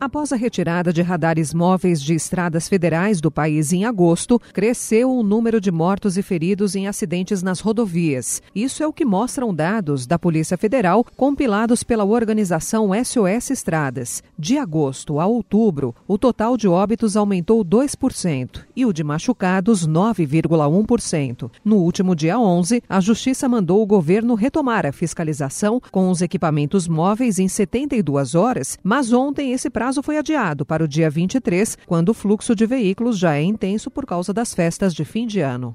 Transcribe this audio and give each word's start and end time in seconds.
Após 0.00 0.32
a 0.32 0.36
retirada 0.36 0.94
de 0.94 1.02
radares 1.02 1.52
móveis 1.52 2.00
de 2.00 2.14
estradas 2.14 2.66
federais 2.66 3.20
do 3.20 3.30
país 3.30 3.70
em 3.70 3.84
agosto, 3.84 4.40
cresceu 4.54 5.14
o 5.14 5.22
número 5.22 5.60
de 5.60 5.70
mortos 5.70 6.16
e 6.16 6.22
feridos 6.22 6.74
em 6.74 6.88
acidentes 6.88 7.42
nas 7.42 7.60
rodovias. 7.60 8.40
Isso 8.54 8.82
é 8.82 8.86
o 8.86 8.94
que 8.94 9.04
mostram 9.04 9.54
dados 9.54 10.06
da 10.06 10.18
Polícia 10.18 10.56
Federal 10.56 11.04
compilados 11.18 11.82
pela 11.82 12.06
organização 12.06 12.92
SOS 13.04 13.50
Estradas. 13.50 14.22
De 14.38 14.56
agosto 14.56 15.20
a 15.20 15.26
outubro, 15.26 15.94
o 16.08 16.16
total 16.16 16.56
de 16.56 16.66
óbitos 16.66 17.14
aumentou 17.14 17.62
2% 17.62 18.62
e 18.74 18.86
o 18.86 18.94
de 18.94 19.04
machucados 19.04 19.86
9,1%. 19.86 21.50
No 21.62 21.76
último 21.76 22.16
dia 22.16 22.38
11, 22.40 22.82
a 22.88 23.00
Justiça 23.00 23.46
mandou 23.50 23.82
o 23.82 23.86
governo 23.86 24.34
retomar 24.34 24.86
a 24.86 24.92
fiscalização 24.92 25.78
com 25.92 26.08
os 26.08 26.22
equipamentos 26.22 26.88
móveis 26.88 27.38
em 27.38 27.48
72 27.48 28.34
horas, 28.34 28.78
mas 28.82 29.12
ontem 29.12 29.52
esse 29.52 29.68
prazo 29.68 29.89
prazo 29.90 30.02
foi 30.04 30.18
adiado 30.18 30.64
para 30.64 30.84
o 30.84 30.88
dia 30.88 31.10
23, 31.10 31.76
quando 31.84 32.10
o 32.10 32.14
fluxo 32.14 32.54
de 32.54 32.64
veículos 32.64 33.18
já 33.18 33.34
é 33.34 33.42
intenso 33.42 33.90
por 33.90 34.06
causa 34.06 34.32
das 34.32 34.54
festas 34.54 34.94
de 34.94 35.04
fim 35.04 35.26
de 35.26 35.40
ano. 35.40 35.74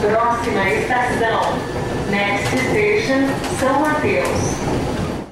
Próxima 0.00 0.68
estação, 0.68 1.40
Next 2.10 2.58
Station, 2.58 3.60
São 3.60 3.80
Mateus. 3.82 4.72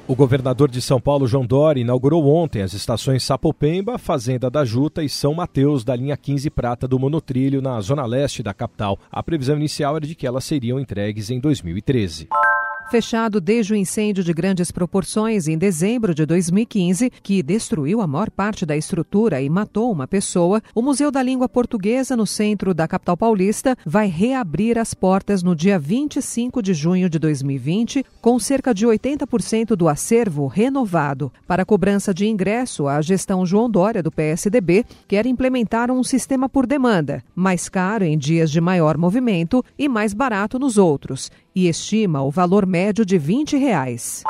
O 0.07 0.15
governador 0.15 0.71
de 0.71 0.81
São 0.81 1.01
Paulo, 1.01 1.27
João 1.27 1.45
Dori, 1.45 1.81
inaugurou 1.81 2.25
ontem 2.25 2.61
as 2.61 2.71
estações 2.73 3.21
Sapopemba, 3.23 3.97
Fazenda 3.97 4.49
da 4.49 4.63
Juta 4.63 5.03
e 5.03 5.09
São 5.09 5.33
Mateus 5.33 5.83
da 5.83 5.93
linha 5.93 6.15
15 6.15 6.49
Prata 6.49 6.87
do 6.87 6.97
Monotrilho, 6.97 7.61
na 7.61 7.81
zona 7.81 8.05
leste 8.05 8.41
da 8.41 8.53
capital. 8.53 8.97
A 9.11 9.21
previsão 9.21 9.57
inicial 9.57 9.97
era 9.97 10.07
de 10.07 10.15
que 10.15 10.25
elas 10.25 10.45
seriam 10.45 10.79
entregues 10.79 11.29
em 11.29 11.39
2013. 11.39 12.29
Fechado 12.91 13.39
desde 13.39 13.71
o 13.71 13.75
incêndio 13.77 14.21
de 14.21 14.33
grandes 14.33 14.69
proporções 14.69 15.47
em 15.47 15.57
dezembro 15.57 16.13
de 16.13 16.25
2015, 16.25 17.09
que 17.23 17.41
destruiu 17.41 18.01
a 18.01 18.05
maior 18.05 18.29
parte 18.29 18.65
da 18.65 18.75
estrutura 18.75 19.41
e 19.41 19.49
matou 19.49 19.89
uma 19.89 20.09
pessoa, 20.09 20.61
o 20.75 20.81
Museu 20.81 21.09
da 21.09 21.23
Língua 21.23 21.47
Portuguesa, 21.47 22.17
no 22.17 22.27
centro 22.27 22.73
da 22.73 22.89
capital 22.89 23.15
paulista, 23.15 23.77
vai 23.85 24.07
reabrir 24.07 24.77
as 24.77 24.93
portas 24.93 25.41
no 25.41 25.55
dia 25.55 25.79
25 25.79 26.61
de 26.61 26.73
junho 26.73 27.09
de 27.09 27.17
2020, 27.17 28.05
com 28.19 28.37
cerca 28.37 28.73
de 28.73 28.85
80% 28.85 29.67
do 29.67 29.87
acervo 29.87 30.47
renovado. 30.47 31.31
Para 31.47 31.63
cobrança 31.63 32.13
de 32.13 32.27
ingresso, 32.27 32.89
a 32.89 33.01
gestão 33.01 33.45
João 33.45 33.69
Dória, 33.69 34.03
do 34.03 34.11
PSDB, 34.11 34.85
quer 35.07 35.25
implementar 35.25 35.89
um 35.91 36.03
sistema 36.03 36.49
por 36.49 36.67
demanda, 36.67 37.23
mais 37.33 37.69
caro 37.69 38.03
em 38.03 38.17
dias 38.17 38.51
de 38.51 38.59
maior 38.59 38.97
movimento 38.97 39.63
e 39.79 39.87
mais 39.87 40.13
barato 40.13 40.59
nos 40.59 40.77
outros, 40.77 41.31
e 41.55 41.69
estima 41.69 42.21
o 42.21 42.29
valor 42.29 42.65
médio 42.65 42.80
de 43.05 43.17
20 43.17 43.57
reais. 43.57 44.23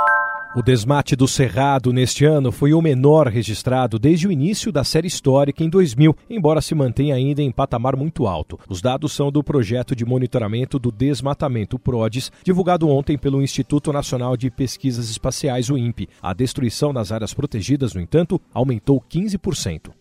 O 0.54 0.62
desmate 0.62 1.16
do 1.16 1.30
Cerrado 1.30 1.94
neste 1.94 2.26
ano 2.26 2.52
foi 2.52 2.74
o 2.74 2.82
menor 2.82 3.28
registrado 3.28 3.98
desde 3.98 4.28
o 4.28 4.32
início 4.32 4.70
da 4.70 4.84
série 4.84 5.08
histórica 5.08 5.64
em 5.64 5.70
2000, 5.70 6.14
embora 6.30 6.60
se 6.60 6.76
mantenha 6.76 7.16
ainda 7.16 7.42
em 7.42 7.50
patamar 7.50 7.96
muito 7.96 8.28
alto. 8.28 8.60
Os 8.68 8.82
dados 8.82 9.14
são 9.14 9.32
do 9.32 9.42
projeto 9.42 9.96
de 9.96 10.04
monitoramento 10.04 10.78
do 10.78 10.92
desmatamento 10.92 11.80
PRODES, 11.80 12.34
divulgado 12.44 12.90
ontem 12.90 13.18
pelo 13.18 13.42
Instituto 13.42 13.94
Nacional 13.94 14.36
de 14.36 14.52
Pesquisas 14.52 15.10
Espaciais, 15.10 15.70
o 15.70 15.78
INPE. 15.78 16.10
A 16.22 16.34
destruição 16.34 16.92
nas 16.92 17.14
áreas 17.14 17.34
protegidas, 17.34 17.94
no 17.94 18.02
entanto, 18.02 18.42
aumentou 18.54 19.02
15%. 19.10 19.92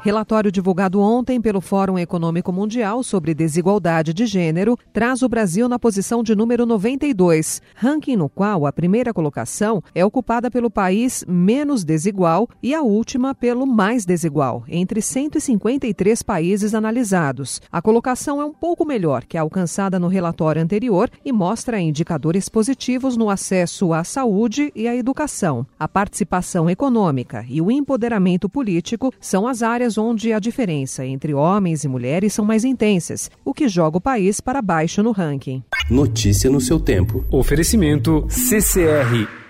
Relatório 0.00 0.52
divulgado 0.52 1.00
ontem 1.00 1.40
pelo 1.40 1.60
Fórum 1.60 1.98
Econômico 1.98 2.52
Mundial 2.52 3.02
sobre 3.02 3.34
Desigualdade 3.34 4.14
de 4.14 4.24
Gênero 4.24 4.78
traz 4.92 5.22
o 5.22 5.28
Brasil 5.28 5.68
na 5.68 5.78
posição 5.78 6.22
de 6.22 6.36
número 6.36 6.64
92, 6.64 7.60
ranking 7.74 8.14
no 8.14 8.28
qual 8.28 8.66
a 8.66 8.72
primeira 8.72 9.12
colocação 9.12 9.82
é 9.94 10.04
ocupada 10.04 10.50
pelo 10.50 10.70
país 10.70 11.24
menos 11.26 11.82
desigual 11.82 12.48
e 12.62 12.72
a 12.74 12.82
última 12.82 13.34
pelo 13.34 13.66
mais 13.66 14.04
desigual, 14.04 14.64
entre 14.68 15.02
153 15.02 16.22
países 16.22 16.74
analisados. 16.74 17.60
A 17.72 17.82
colocação 17.82 18.40
é 18.40 18.44
um 18.44 18.52
pouco 18.52 18.84
melhor 18.84 19.24
que 19.24 19.36
a 19.36 19.40
alcançada 19.40 19.98
no 19.98 20.08
relatório 20.08 20.62
anterior 20.62 21.10
e 21.24 21.32
mostra 21.32 21.80
indicadores 21.80 22.48
positivos 22.48 23.16
no 23.16 23.28
acesso 23.28 23.92
à 23.92 24.04
saúde 24.04 24.70
e 24.74 24.86
à 24.86 24.94
educação. 24.94 25.66
A 25.78 25.88
participação 25.88 26.70
econômica 26.70 27.44
e 27.48 27.60
o 27.60 27.72
empoderamento 27.72 28.48
político 28.48 29.12
são 29.20 29.48
as 29.48 29.62
áreas 29.86 29.96
onde 29.96 30.32
a 30.32 30.40
diferença 30.40 31.06
entre 31.06 31.32
homens 31.32 31.84
e 31.84 31.88
mulheres 31.88 32.34
são 32.34 32.44
mais 32.44 32.64
intensas, 32.64 33.30
o 33.44 33.54
que 33.54 33.68
joga 33.68 33.98
o 33.98 34.00
país 34.00 34.40
para 34.40 34.60
baixo 34.60 35.02
no 35.02 35.12
ranking. 35.12 35.62
Notícia 35.88 36.50
no 36.50 36.60
seu 36.60 36.80
tempo. 36.80 37.24
Oferecimento 37.30 38.26
CCR 38.28 39.45